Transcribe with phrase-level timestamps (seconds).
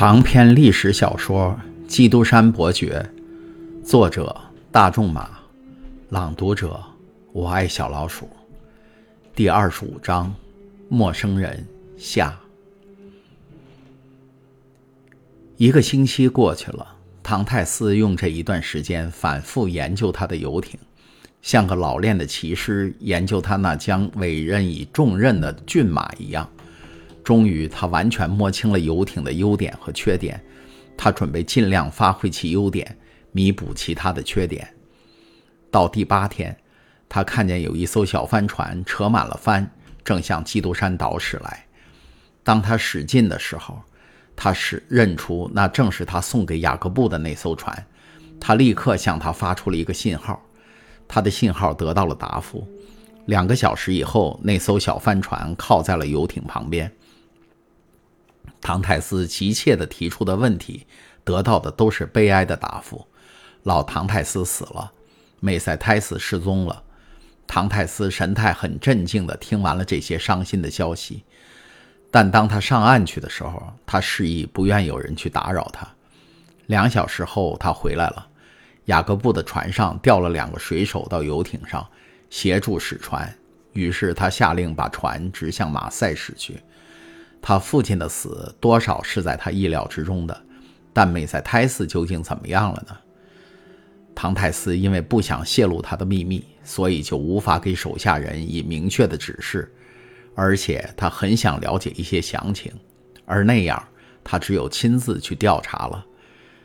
[0.00, 1.54] 长篇历史小说
[1.86, 3.06] 《基督山伯爵》，
[3.86, 4.34] 作者
[4.72, 5.28] 大仲马，
[6.08, 6.82] 朗读者
[7.34, 8.26] 我爱小老鼠。
[9.34, 10.34] 第二十五章：
[10.88, 11.62] 陌生人
[11.98, 12.34] 下。
[15.58, 20.80] 一个星期过去了，唐泰斯用这一段时间反复研究他的游艇，
[21.42, 26.48] 像个老练的骑师研究他那将委任以重任的骏马一样。
[27.22, 30.40] 终于，他完全摸清了游艇的优点和缺点。
[30.96, 32.96] 他准备尽量发挥其优点，
[33.32, 34.68] 弥补其他的缺点。
[35.70, 36.56] 到第八天，
[37.08, 39.70] 他看见有一艘小帆船扯满了帆，
[40.04, 41.66] 正向基督山岛驶来。
[42.42, 43.80] 当他驶近的时候，
[44.34, 47.86] 他是认出那正是他送给雅各布的那艘船。
[48.38, 50.42] 他立刻向他发出了一个信号，
[51.06, 52.66] 他的信号得到了答复。
[53.26, 56.90] 两个小时以后，那艘小帆船靠在了游艇旁边。
[58.60, 60.86] 唐泰斯急切地提出的问题，
[61.24, 63.06] 得到的都是悲哀的答复：
[63.62, 64.92] 老唐泰斯死了，
[65.40, 66.82] 梅塞泰斯失踪了。
[67.46, 71.24] 唐泰斯神态很镇静地听完了这些伤心的消息，
[72.10, 75.88] 但当他上岸去的时候，他示意不愿有人去打扰他。
[76.66, 78.26] 两小时后，他回来了。
[78.86, 81.86] 雅各布的船上调了两个水手到游艇上
[82.28, 83.32] 协助驶船，
[83.72, 86.60] 于是他下令把船直向马赛驶去。
[87.42, 90.42] 他父亲的死多少是在他意料之中的，
[90.92, 92.96] 但美塞泰斯究竟怎么样了呢？
[94.14, 99.72] 唐泰斯因为不想泄露他的秘密，所以就无法给手下人以明确的指示，
[100.34, 102.70] 而且他很想了解一些详情，
[103.24, 103.82] 而那样
[104.22, 106.04] 他只有亲自去调查了。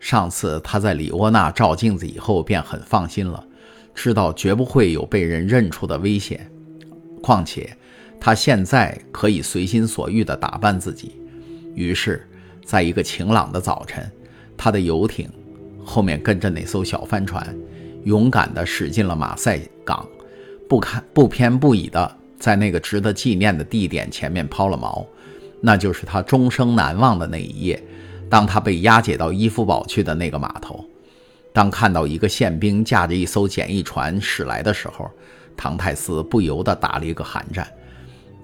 [0.00, 3.46] 上次他在里沃纳照镜子以后便很放心了，
[3.94, 6.50] 知道绝不会有被人认出的危险，
[7.22, 7.76] 况且。
[8.20, 11.16] 他现在可以随心所欲地打扮自己，
[11.74, 12.26] 于是，
[12.64, 14.10] 在一个晴朗的早晨，
[14.56, 15.30] 他的游艇
[15.84, 17.56] 后面跟着那艘小帆船，
[18.04, 20.06] 勇敢地驶进了马赛港，
[20.68, 25.06] 不看不偏不倚地在那个值得纪念的地点前面抛了锚。
[25.60, 27.82] 那就是他终生难忘的那一夜，
[28.28, 30.84] 当他被押解到伊夫堡去的那个码头。
[31.52, 35.10] 当看到一个宪兵驾着一艘简易船驶来的时候，
[35.56, 37.66] 唐泰斯不由得打了一个寒战。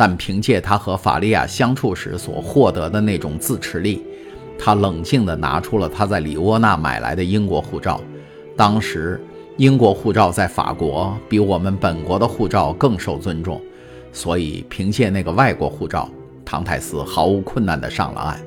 [0.00, 4.00] 但凭借他和法利亚相处时所获得的那种自持力，
[4.56, 8.00] 他冷静地拿出了他在里沃纳买来的英国护照。
[8.56, 9.20] 当时，
[9.56, 13.60] 英国护照在法国比我们本国的护照更受尊重，
[14.12, 16.08] 所以凭借那个外国护照，
[16.44, 18.40] 唐泰斯毫无困难地上了岸。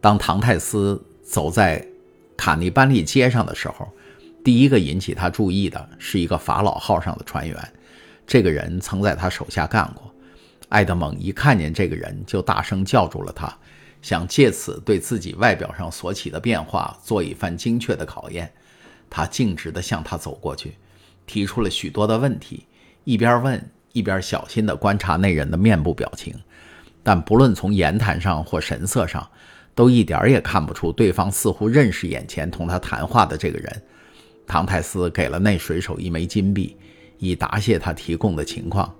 [0.00, 1.86] 当唐泰斯走在
[2.36, 3.88] 卡尼班利街上的时候，
[4.42, 7.56] 第一个引起他注意的是一个法老号上的船员。
[8.26, 10.12] 这个人曾在他手下干过。
[10.68, 13.54] 艾德蒙一看见这个人，就大声叫住了他，
[14.00, 18.50] 想借此对自己外表上所起的变化做一番精确的考验。
[19.10, 20.76] 他径直地向他走过去，
[21.26, 22.66] 提出了许多的问题，
[23.04, 26.34] 一边问一边小心地观察那人的面部表情。
[27.02, 29.28] 但不论从言谈上或神色上，
[29.74, 33.82] 都一点也看不出对方似乎认识眼前同他谈话的这个人。
[34.46, 36.76] 唐泰斯给了那水手一枚金币。
[37.22, 38.92] 以答谢他提供的情况，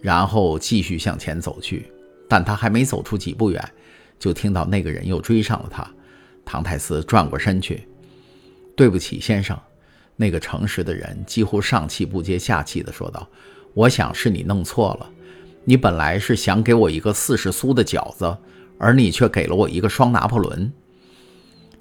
[0.00, 1.92] 然后继续向前走去。
[2.26, 3.62] 但他还没走出几步远，
[4.18, 5.86] 就听到那个人又追上了他。
[6.42, 7.86] 唐泰斯转过身去
[8.74, 9.56] ：“对不起，先生。”
[10.16, 13.28] 那个诚实的人几乎上气不接下气地说道
[13.74, 15.10] ：“我想是你弄错了。
[15.64, 18.34] 你本来是想给我一个四十苏的饺子，
[18.78, 20.72] 而你却给了我一个双拿破仑。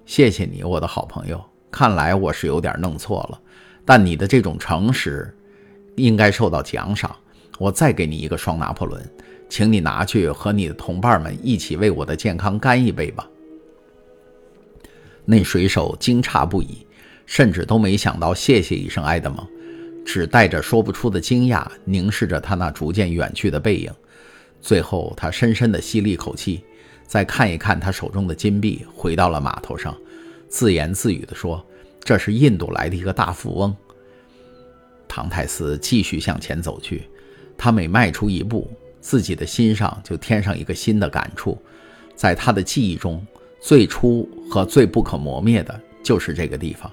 [0.05, 1.41] 谢谢你，我的好朋友。
[1.71, 3.39] 看来我是有点弄错了，
[3.85, 5.33] 但你的这种诚实……”
[5.95, 7.15] 应该受到奖赏。
[7.57, 9.01] 我再给你一个双拿破仑，
[9.47, 13.27] 请你拿去和你的同伴们一起为我的健康干一杯吧。
[15.23, 16.85] 那水手惊诧不已，
[17.25, 19.47] 甚至都没想到谢谢一声埃德蒙，
[20.05, 23.91] 只带着说不出的惊讶凝视着他那逐渐远去的背影。
[24.61, 26.63] 最后，他深深地吸了一口气，
[27.07, 29.95] 再看一看他手中的金币，回到了码头上，
[30.49, 31.65] 自言自语地说
[32.03, 33.75] ：“这是印度来的一个大富翁。”
[35.15, 37.09] 唐泰斯继续向前走去，
[37.57, 38.69] 他每迈出一步，
[38.99, 41.57] 自己的心上就添上一个新的感触。
[42.15, 43.25] 在他的记忆中，
[43.61, 46.91] 最初和最不可磨灭的就是这个地方。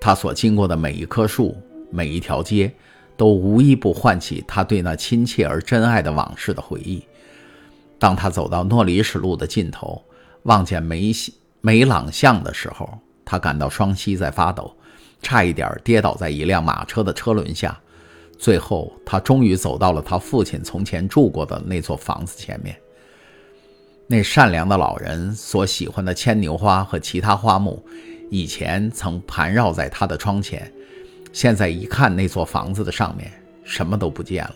[0.00, 1.56] 他所经过的每一棵树、
[1.90, 2.72] 每一条街，
[3.16, 7.02] 都无一不唤起他对那亲切而真爱的往事的回忆。
[7.98, 10.00] 当他走到诺里史路的尽头，
[10.44, 12.88] 望见梅西梅朗巷的时候，
[13.24, 14.72] 他感到双膝在发抖。
[15.22, 17.78] 差一点跌倒在一辆马车的车轮下，
[18.38, 22.78] 最后他终于走到了他父亲从前住过的那座房子前面。
[24.06, 27.84] 那善良的老人所喜欢的牵牛花和其他花木，
[28.30, 30.72] 以前曾盘绕在他的窗前，
[31.32, 33.30] 现在一看那座房子的上面，
[33.64, 34.54] 什么都不见了。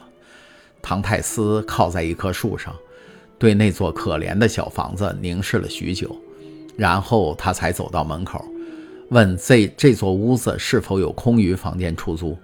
[0.80, 2.74] 唐泰斯靠在一棵树上，
[3.38, 6.16] 对那座可怜的小房子凝视了许久，
[6.76, 8.42] 然后他才走到门口，
[9.12, 12.36] 问这这座屋子是否有空余房间出租。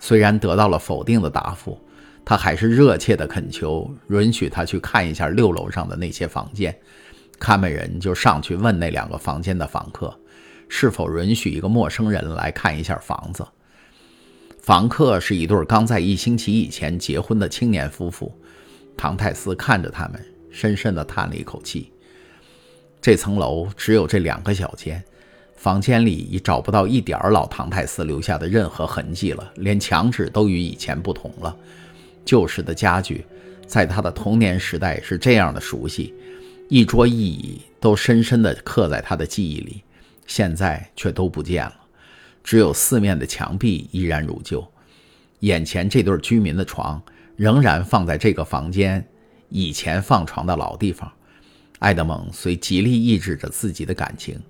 [0.00, 1.78] 虽然得到了否定的答复。
[2.24, 6.78] 他还是热切地恳求允许他去看一下六楼上的那些房间。
[7.38, 10.14] 看门人就上去问那两个房间的房客，
[10.68, 13.46] 是否允许一个陌生人来看一下房子。
[14.60, 18.30] 房客是一对刚在一星期以前结婚的青年夫妇。
[18.94, 21.90] 唐泰斯看着他们，深深地叹了一口气。
[23.00, 25.02] 这层楼只有这两个小间，
[25.58, 31.54] 房间里已找不到一点儿老唐泰斯留下的任何痕迹了，连墙纸都与以前不同了。
[32.24, 33.26] 旧时的家具，
[33.66, 36.14] 在他的童年时代是这样的熟悉，
[36.68, 39.82] 一桌一椅都深深地刻在他的记忆里，
[40.28, 41.74] 现在却都不见了，
[42.44, 44.64] 只有四面的墙壁依然如旧。
[45.40, 47.02] 眼前这对居民的床
[47.34, 49.04] 仍然放在这个房间
[49.48, 51.10] 以前放床的老地方。
[51.80, 54.40] 爱德蒙虽极力抑制着自己的感情，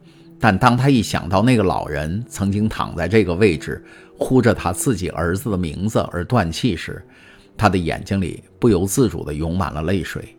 [0.40, 3.82] 但当他一想到那个老人曾经躺在这个位置，
[4.16, 7.04] 呼着他自己儿子的名字而断气时，
[7.56, 10.36] 他的眼睛里不由自主地涌满了泪水。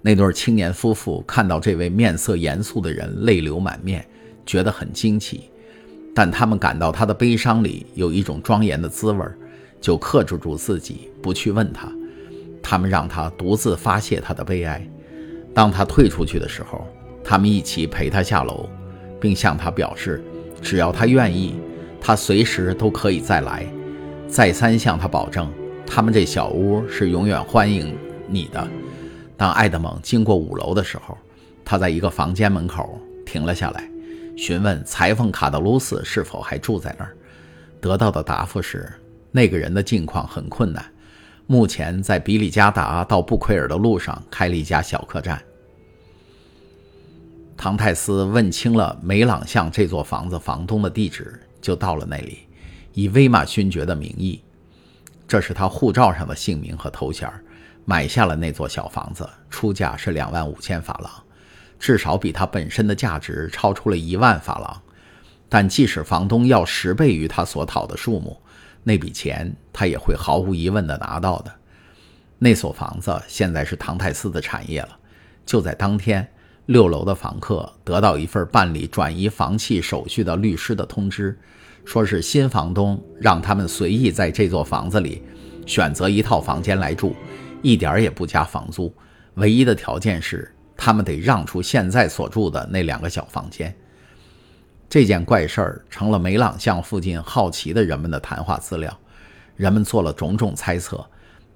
[0.00, 4.06] 那对青年夫妇看到这位面色严肃的人泪流满面，
[4.46, 5.50] 觉得很惊奇，
[6.14, 9.26] 但他们感到他的悲伤里有一种庄严的滋味，
[9.80, 11.90] 就克制住自己不去问他。
[12.62, 14.86] 他们让他独自发泄他的悲哀。
[15.54, 16.86] 当他退出去的时候，
[17.24, 18.68] 他们一起陪他下楼，
[19.18, 20.22] 并向他表示，
[20.60, 21.58] 只要他愿意，
[22.00, 23.66] 他随时都可以再来。
[24.28, 25.50] 再三向他保证，
[25.86, 27.96] 他们这小屋是永远欢迎
[28.28, 28.68] 你的。
[29.36, 31.16] 当爱德蒙经过五楼的时候，
[31.64, 33.88] 他在一个房间门口停了下来，
[34.36, 37.16] 询问裁缝卡德鲁斯是否还住在那儿。
[37.80, 38.92] 得到的答复是，
[39.30, 40.84] 那个人的境况很困难，
[41.46, 45.40] 目前在比里加达到布奎尔的路上开了一家小客栈。
[47.56, 52.40] 唐泰斯问清了梅朗巷这座房子房东的地址，就到了那里。
[52.92, 54.42] 以威马勋爵的名义，
[55.26, 57.28] 这是他护照上的姓名和头衔，
[57.84, 61.10] 买下了那座小房子，出价是两万五千法郎，
[61.78, 64.82] 至少比它本身的价值超出了一万法郎。
[65.48, 68.40] 但即使房东要十倍于他所讨的数目，
[68.82, 71.52] 那笔钱他也会毫无疑问地拿到的。
[72.38, 74.98] 那所房子现在是唐泰斯的产业了。
[75.46, 76.26] 就在当天，
[76.66, 81.38] 六楼的房客得到一份办理转移房契手续的律师的通知。
[81.84, 85.22] 说是新房东让他们随意在这座房子里
[85.66, 87.14] 选择一套房间来住，
[87.60, 88.90] 一点也不加房租。
[89.34, 93.74] 唯一的条件是他们得让出现在所住的那两个小房间。
[94.88, 98.98] 这件怪事儿成了梅朗巷附近好奇的人们的谈话资料。
[99.56, 101.04] 人们做了种种猜测，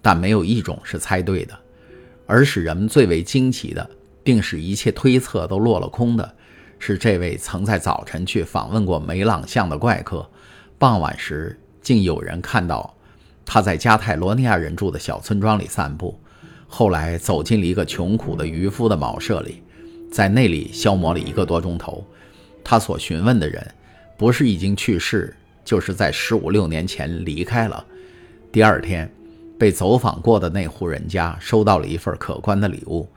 [0.03, 1.59] 但没有一种是猜对的。
[2.27, 3.89] 而使人们最为惊奇的，
[4.23, 6.35] 并使一切推测都落了空的。
[6.79, 10.29] 是这位曾在早晨去访问过梅朗巷的怪客，
[10.79, 12.95] 傍晚时竟有人看到
[13.45, 16.21] 他在加泰罗尼亚人住的小村庄里散步，
[16.69, 19.63] 后来走进了一个穷苦的渔夫的茅舍里，
[20.13, 22.07] 在那里消磨了一个多钟头。
[22.63, 23.67] 他所询问的人，
[24.17, 25.35] 不是已经去世，
[25.65, 27.85] 就是在十五六年前离开了。
[28.53, 29.11] 第二天，
[29.59, 33.09] 被走访过的那户人家收到了一份可观的礼物，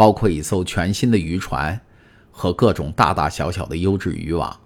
[0.00, 1.78] 包括一艘全新的渔船。
[2.32, 4.58] 和各种大大小小的优质渔网，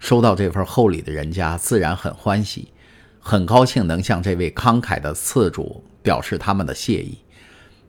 [0.00, 2.72] 收到这份厚礼的人家自然很欢喜，
[3.20, 7.18] 很高兴能向这位慷慨的次主表示他们的谢意。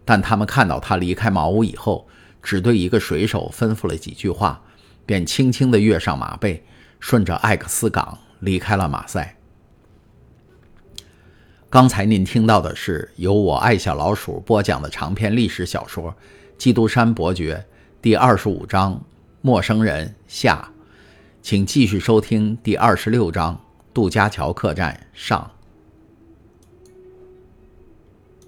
[0.03, 2.07] 但他们看到他离开茅屋以后，
[2.43, 4.61] 只对一个水手吩咐了几句话，
[5.07, 6.63] 便轻轻地跃上马背，
[6.99, 9.37] 顺着艾克斯港离开了马赛。
[11.67, 16.11] 刚才您听到的是由我爱小老鼠播讲的长篇历史小说
[16.57, 17.65] 《基督山伯爵》
[18.01, 19.01] 第二十五章。
[19.41, 20.69] 陌生人下，
[21.43, 23.53] 请继续收听第二十六章
[23.93, 25.51] 《杜家桥客栈》上。